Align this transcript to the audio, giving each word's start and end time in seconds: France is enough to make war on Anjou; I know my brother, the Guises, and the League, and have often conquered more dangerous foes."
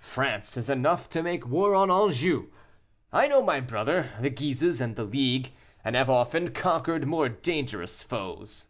France 0.00 0.58
is 0.58 0.68
enough 0.68 1.08
to 1.08 1.22
make 1.22 1.48
war 1.48 1.74
on 1.74 1.90
Anjou; 1.90 2.50
I 3.10 3.26
know 3.26 3.42
my 3.42 3.58
brother, 3.58 4.10
the 4.20 4.28
Guises, 4.28 4.82
and 4.82 4.96
the 4.96 5.04
League, 5.04 5.54
and 5.82 5.96
have 5.96 6.10
often 6.10 6.52
conquered 6.52 7.06
more 7.06 7.30
dangerous 7.30 8.02
foes." 8.02 8.66